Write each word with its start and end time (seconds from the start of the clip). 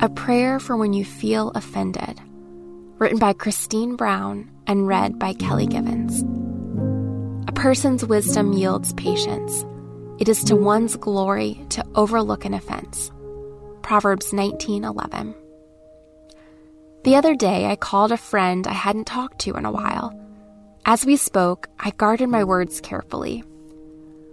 A 0.00 0.08
Prayer 0.08 0.60
for 0.60 0.76
When 0.76 0.92
You 0.92 1.04
Feel 1.04 1.50
Offended, 1.56 2.20
written 2.98 3.18
by 3.18 3.32
Christine 3.32 3.96
Brown 3.96 4.48
and 4.64 4.86
read 4.86 5.18
by 5.18 5.32
Kelly 5.32 5.66
Givens. 5.66 6.22
A 7.48 7.52
person's 7.52 8.04
wisdom 8.04 8.52
yields 8.52 8.92
patience. 8.92 9.66
It 10.20 10.28
is 10.28 10.44
to 10.44 10.54
one's 10.54 10.94
glory 10.94 11.60
to 11.70 11.84
overlook 11.96 12.44
an 12.44 12.54
offense. 12.54 13.10
Proverbs 13.82 14.32
19:11. 14.32 15.34
The 17.02 17.16
other 17.16 17.34
day 17.34 17.66
I 17.66 17.74
called 17.74 18.12
a 18.12 18.16
friend 18.16 18.68
I 18.68 18.74
hadn't 18.74 19.08
talked 19.08 19.40
to 19.40 19.56
in 19.56 19.64
a 19.64 19.72
while. 19.72 20.16
As 20.86 21.04
we 21.04 21.16
spoke, 21.16 21.68
I 21.80 21.90
guarded 21.90 22.28
my 22.28 22.44
words 22.44 22.80
carefully. 22.80 23.42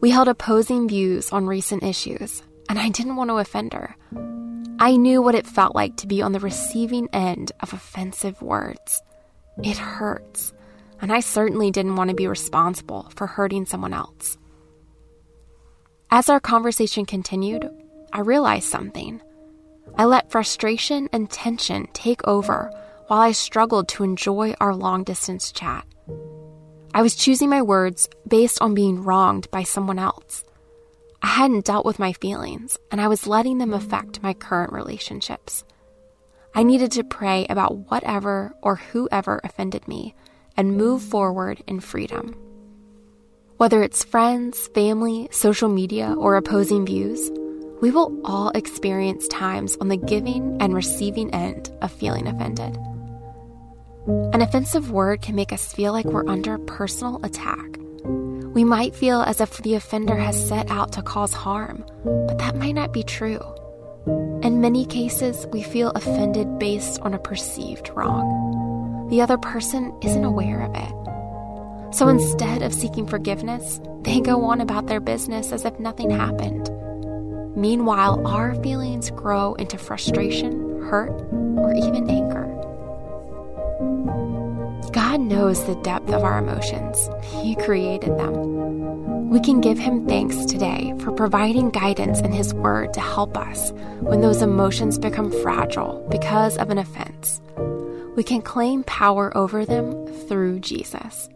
We 0.00 0.10
held 0.10 0.28
opposing 0.28 0.86
views 0.86 1.32
on 1.32 1.48
recent 1.48 1.82
issues, 1.82 2.44
and 2.68 2.78
I 2.78 2.90
didn't 2.90 3.16
want 3.16 3.30
to 3.30 3.38
offend 3.38 3.72
her. 3.72 3.96
I 4.80 4.96
knew 4.96 5.20
what 5.20 5.34
it 5.34 5.46
felt 5.46 5.74
like 5.74 5.96
to 5.96 6.06
be 6.06 6.22
on 6.22 6.30
the 6.30 6.38
receiving 6.38 7.08
end 7.12 7.50
of 7.60 7.72
offensive 7.72 8.40
words. 8.40 9.02
It 9.62 9.76
hurts, 9.76 10.52
and 11.00 11.12
I 11.12 11.18
certainly 11.18 11.72
didn't 11.72 11.96
want 11.96 12.10
to 12.10 12.16
be 12.16 12.28
responsible 12.28 13.10
for 13.16 13.26
hurting 13.26 13.66
someone 13.66 13.92
else. 13.92 14.38
As 16.10 16.28
our 16.28 16.38
conversation 16.38 17.06
continued, 17.06 17.68
I 18.12 18.20
realized 18.20 18.68
something. 18.68 19.20
I 19.96 20.04
let 20.04 20.30
frustration 20.30 21.08
and 21.12 21.28
tension 21.28 21.88
take 21.92 22.26
over 22.28 22.70
while 23.08 23.20
I 23.20 23.32
struggled 23.32 23.88
to 23.88 24.04
enjoy 24.04 24.54
our 24.60 24.74
long 24.74 25.02
distance 25.02 25.50
chat. 25.50 25.84
I 26.94 27.02
was 27.02 27.16
choosing 27.16 27.50
my 27.50 27.62
words 27.62 28.08
based 28.28 28.62
on 28.62 28.74
being 28.74 29.02
wronged 29.02 29.50
by 29.50 29.64
someone 29.64 29.98
else. 29.98 30.44
I 31.22 31.26
hadn't 31.26 31.64
dealt 31.64 31.84
with 31.84 31.98
my 31.98 32.12
feelings, 32.12 32.78
and 32.90 33.00
I 33.00 33.08
was 33.08 33.26
letting 33.26 33.58
them 33.58 33.72
affect 33.72 34.22
my 34.22 34.34
current 34.34 34.72
relationships. 34.72 35.64
I 36.54 36.62
needed 36.62 36.92
to 36.92 37.04
pray 37.04 37.46
about 37.48 37.90
whatever 37.90 38.54
or 38.62 38.76
whoever 38.76 39.40
offended 39.44 39.86
me 39.88 40.14
and 40.56 40.76
move 40.76 41.02
forward 41.02 41.62
in 41.66 41.80
freedom. 41.80 42.36
Whether 43.56 43.82
it's 43.82 44.04
friends, 44.04 44.68
family, 44.68 45.28
social 45.32 45.68
media, 45.68 46.14
or 46.16 46.36
opposing 46.36 46.86
views, 46.86 47.30
we 47.80 47.90
will 47.90 48.20
all 48.24 48.50
experience 48.50 49.26
times 49.28 49.76
on 49.80 49.88
the 49.88 49.96
giving 49.96 50.60
and 50.60 50.74
receiving 50.74 51.32
end 51.32 51.70
of 51.80 51.92
feeling 51.92 52.26
offended. 52.26 52.76
An 54.06 54.40
offensive 54.40 54.90
word 54.90 55.22
can 55.22 55.34
make 55.34 55.52
us 55.52 55.72
feel 55.72 55.92
like 55.92 56.06
we're 56.06 56.28
under 56.28 56.58
personal 56.58 57.20
attack 57.24 57.78
we 58.58 58.64
might 58.64 58.92
feel 58.92 59.20
as 59.20 59.40
if 59.40 59.56
the 59.58 59.76
offender 59.76 60.16
has 60.16 60.48
set 60.48 60.68
out 60.68 60.90
to 60.90 61.00
cause 61.00 61.32
harm, 61.32 61.86
but 62.04 62.38
that 62.38 62.56
might 62.56 62.74
not 62.74 62.92
be 62.92 63.04
true. 63.04 63.38
In 64.42 64.60
many 64.60 64.84
cases, 64.84 65.46
we 65.52 65.62
feel 65.62 65.90
offended 65.90 66.58
based 66.58 67.00
on 67.02 67.14
a 67.14 67.20
perceived 67.20 67.88
wrong. 67.90 69.06
The 69.10 69.20
other 69.20 69.38
person 69.38 69.96
isn't 70.02 70.24
aware 70.24 70.62
of 70.62 70.74
it. 70.74 71.94
So 71.94 72.08
instead 72.08 72.62
of 72.62 72.74
seeking 72.74 73.06
forgiveness, 73.06 73.80
they 74.02 74.18
go 74.18 74.42
on 74.46 74.60
about 74.60 74.88
their 74.88 74.98
business 74.98 75.52
as 75.52 75.64
if 75.64 75.78
nothing 75.78 76.10
happened. 76.10 76.68
Meanwhile, 77.56 78.26
our 78.26 78.56
feelings 78.56 79.12
grow 79.12 79.54
into 79.54 79.78
frustration, 79.78 80.82
hurt, 80.82 81.12
or 81.30 81.74
even 81.74 82.10
anger. 82.10 82.47
God 85.18 85.26
knows 85.26 85.64
the 85.64 85.74
depth 85.74 86.10
of 86.10 86.22
our 86.22 86.38
emotions. 86.38 87.10
He 87.42 87.56
created 87.56 88.16
them. 88.18 89.30
We 89.30 89.40
can 89.40 89.60
give 89.60 89.76
Him 89.76 90.06
thanks 90.06 90.44
today 90.44 90.94
for 91.00 91.10
providing 91.10 91.70
guidance 91.70 92.20
in 92.20 92.30
His 92.30 92.54
Word 92.54 92.94
to 92.94 93.00
help 93.00 93.36
us 93.36 93.72
when 94.00 94.20
those 94.20 94.42
emotions 94.42 94.96
become 94.96 95.32
fragile 95.42 96.06
because 96.08 96.56
of 96.56 96.70
an 96.70 96.78
offense. 96.78 97.40
We 98.14 98.22
can 98.22 98.42
claim 98.42 98.84
power 98.84 99.36
over 99.36 99.64
them 99.64 100.06
through 100.28 100.60
Jesus. 100.60 101.28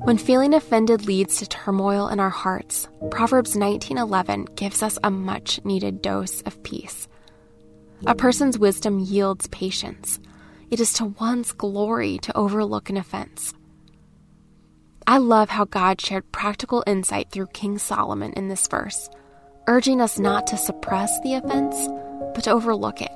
When 0.00 0.18
feeling 0.18 0.52
offended 0.52 1.06
leads 1.06 1.38
to 1.38 1.48
turmoil 1.48 2.08
in 2.08 2.20
our 2.20 2.30
hearts, 2.30 2.86
Proverbs 3.10 3.56
19:11 3.56 4.54
gives 4.56 4.82
us 4.82 4.98
a 5.02 5.10
much 5.10 5.58
needed 5.64 6.02
dose 6.02 6.42
of 6.42 6.62
peace. 6.62 7.08
A 8.06 8.14
person's 8.14 8.58
wisdom 8.58 8.98
yields 8.98 9.46
patience 9.46 10.20
it 10.72 10.80
is 10.80 10.94
to 10.94 11.04
one's 11.04 11.52
glory 11.52 12.16
to 12.16 12.34
overlook 12.34 12.88
an 12.88 12.96
offense. 12.96 13.52
I 15.06 15.18
love 15.18 15.50
how 15.50 15.66
God 15.66 16.00
shared 16.00 16.32
practical 16.32 16.82
insight 16.86 17.30
through 17.30 17.48
King 17.48 17.76
Solomon 17.76 18.32
in 18.32 18.48
this 18.48 18.66
verse, 18.68 19.10
urging 19.66 20.00
us 20.00 20.18
not 20.18 20.46
to 20.46 20.56
suppress 20.56 21.20
the 21.20 21.34
offense, 21.34 21.76
but 22.34 22.44
to 22.44 22.52
overlook 22.52 23.02
it. 23.02 23.12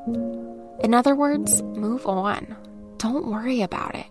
In 0.84 0.93
other 0.93 1.15
words, 1.15 1.62
move 1.62 2.06
on. 2.06 2.55
Don't 2.99 3.28
worry 3.28 3.62
about 3.62 3.95
it. 3.95 4.06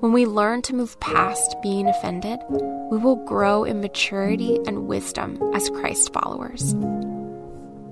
When 0.00 0.12
we 0.12 0.26
learn 0.26 0.60
to 0.62 0.74
move 0.74 1.00
past 1.00 1.56
being 1.62 1.88
offended, 1.88 2.38
we 2.50 2.98
will 2.98 3.24
grow 3.24 3.64
in 3.64 3.80
maturity 3.80 4.58
and 4.66 4.86
wisdom 4.86 5.40
as 5.54 5.70
Christ 5.70 6.12
followers. 6.12 6.74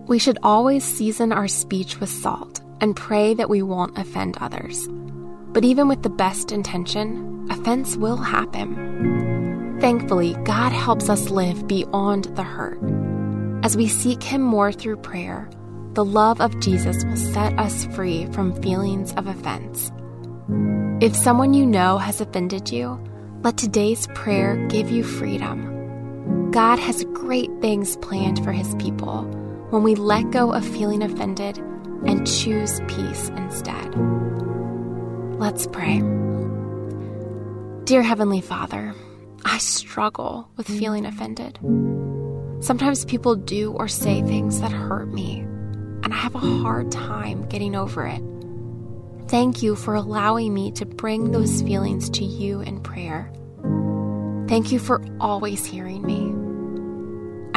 We 0.06 0.18
should 0.18 0.38
always 0.42 0.84
season 0.84 1.32
our 1.32 1.48
speech 1.48 1.98
with 1.98 2.10
salt 2.10 2.60
and 2.80 2.96
pray 2.96 3.34
that 3.34 3.50
we 3.50 3.62
won't 3.62 3.98
offend 3.98 4.36
others. 4.40 4.88
But 5.52 5.64
even 5.64 5.88
with 5.88 6.02
the 6.02 6.10
best 6.10 6.52
intention, 6.52 7.46
offense 7.50 7.96
will 7.96 8.16
happen. 8.16 9.78
Thankfully, 9.80 10.34
God 10.44 10.72
helps 10.72 11.08
us 11.08 11.30
live 11.30 11.66
beyond 11.66 12.24
the 12.36 12.42
hurt. 12.42 12.78
As 13.62 13.76
we 13.76 13.88
seek 13.88 14.22
Him 14.22 14.42
more 14.42 14.72
through 14.72 14.98
prayer, 14.98 15.48
the 15.94 16.04
love 16.04 16.40
of 16.40 16.60
Jesus 16.60 17.04
will 17.04 17.16
set 17.16 17.58
us 17.58 17.86
free 17.86 18.26
from 18.32 18.60
feelings 18.62 19.12
of 19.14 19.26
offense. 19.26 19.90
If 21.00 21.16
someone 21.16 21.54
you 21.54 21.66
know 21.66 21.98
has 21.98 22.20
offended 22.20 22.70
you, 22.70 23.02
let 23.42 23.56
today's 23.56 24.06
prayer 24.08 24.56
give 24.68 24.90
you 24.90 25.04
freedom. 25.04 26.50
God 26.50 26.78
has 26.78 27.04
great 27.12 27.50
things 27.60 27.96
planned 27.98 28.42
for 28.44 28.52
His 28.52 28.74
people 28.76 29.24
when 29.70 29.82
we 29.82 29.94
let 29.94 30.30
go 30.30 30.52
of 30.52 30.66
feeling 30.66 31.02
offended 31.02 31.58
and 32.06 32.26
choose 32.26 32.80
peace 32.88 33.28
instead. 33.36 33.94
Let's 35.38 35.66
pray. 35.66 36.00
Dear 37.84 38.02
Heavenly 38.02 38.40
Father, 38.40 38.94
I 39.44 39.58
struggle 39.58 40.48
with 40.56 40.66
feeling 40.66 41.06
offended. 41.06 41.58
Sometimes 42.60 43.04
people 43.04 43.36
do 43.36 43.72
or 43.72 43.86
say 43.86 44.22
things 44.22 44.60
that 44.60 44.72
hurt 44.72 45.08
me, 45.12 45.40
and 45.40 46.12
I 46.12 46.16
have 46.16 46.34
a 46.34 46.38
hard 46.38 46.90
time 46.90 47.46
getting 47.48 47.76
over 47.76 48.06
it. 48.06 48.22
Thank 49.28 49.62
you 49.62 49.76
for 49.76 49.94
allowing 49.94 50.54
me 50.54 50.72
to 50.72 50.86
bring 50.86 51.32
those 51.32 51.62
feelings 51.62 52.10
to 52.10 52.24
you 52.24 52.60
in 52.60 52.80
prayer. 52.80 53.30
Thank 54.48 54.72
you 54.72 54.78
for 54.78 55.04
always 55.20 55.64
hearing 55.66 56.02
me. 56.02 56.32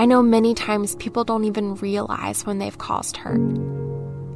I 0.02 0.06
know 0.06 0.22
many 0.22 0.54
times 0.54 0.96
people 0.96 1.24
don't 1.24 1.44
even 1.46 1.76
realize 1.76 2.46
when 2.46 2.58
they've 2.58 2.78
caused 2.78 3.18
hurt. 3.18 3.40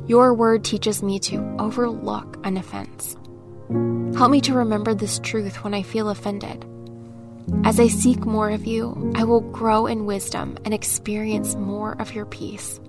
Your 0.06 0.34
word 0.34 0.66
teaches 0.66 1.02
me 1.02 1.18
to 1.20 1.56
overlook 1.60 2.38
an 2.44 2.58
offense. 2.58 3.16
Help 4.18 4.32
me 4.32 4.42
to 4.42 4.54
remember 4.54 4.94
this 4.94 5.18
truth 5.20 5.64
when 5.64 5.74
I 5.74 5.82
feel 5.82 6.10
offended. 6.10 6.66
As 7.64 7.80
I 7.80 7.88
seek 7.88 8.26
more 8.26 8.50
of 8.50 8.66
you, 8.66 9.14
I 9.16 9.24
will 9.24 9.40
grow 9.40 9.86
in 9.86 10.06
wisdom 10.06 10.58
and 10.66 10.74
experience 10.74 11.56
more 11.56 11.94
of 12.02 12.14
your 12.14 12.26
peace. 12.26 12.82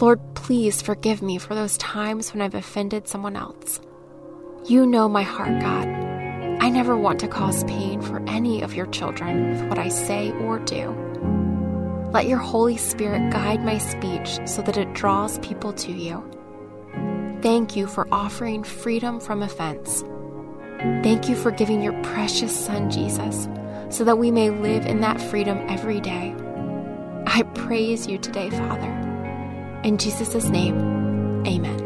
Lord, 0.00 0.20
please 0.34 0.82
forgive 0.82 1.22
me 1.22 1.38
for 1.38 1.54
those 1.54 1.78
times 1.78 2.32
when 2.32 2.42
I've 2.42 2.54
offended 2.54 3.06
someone 3.06 3.36
else. 3.36 3.80
You 4.64 4.84
know 4.84 5.08
my 5.08 5.22
heart, 5.22 5.60
God. 5.60 5.86
I 6.60 6.70
never 6.70 6.96
want 6.96 7.20
to 7.20 7.28
cause 7.28 7.62
pain 7.64 8.02
for 8.02 8.20
any 8.28 8.62
of 8.62 8.74
your 8.74 8.86
children 8.86 9.50
with 9.50 9.68
what 9.68 9.78
I 9.78 9.88
say 9.88 10.32
or 10.32 10.58
do. 10.58 11.05
Let 12.12 12.26
your 12.26 12.38
Holy 12.38 12.76
Spirit 12.76 13.30
guide 13.30 13.64
my 13.64 13.78
speech 13.78 14.38
so 14.46 14.62
that 14.62 14.76
it 14.76 14.94
draws 14.94 15.38
people 15.40 15.72
to 15.74 15.92
you. 15.92 16.24
Thank 17.42 17.76
you 17.76 17.86
for 17.86 18.08
offering 18.10 18.64
freedom 18.64 19.20
from 19.20 19.42
offense. 19.42 20.02
Thank 21.02 21.28
you 21.28 21.36
for 21.36 21.50
giving 21.50 21.82
your 21.82 22.00
precious 22.02 22.56
Son, 22.56 22.90
Jesus, 22.90 23.48
so 23.88 24.04
that 24.04 24.18
we 24.18 24.30
may 24.30 24.50
live 24.50 24.86
in 24.86 25.00
that 25.00 25.20
freedom 25.20 25.58
every 25.68 26.00
day. 26.00 26.34
I 27.26 27.42
praise 27.54 28.06
you 28.06 28.18
today, 28.18 28.50
Father. 28.50 28.90
In 29.84 29.98
Jesus' 29.98 30.48
name, 30.48 30.76
amen. 31.46 31.85